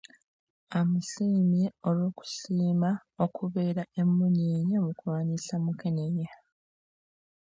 Amusiimye 0.79 1.65
olw'okusiima 1.87 2.91
okubeera 3.25 3.83
emmunyeenye 4.01 4.77
mu 4.85 4.91
kulwanyisa 4.99 5.53
Mukenenya 5.63 6.31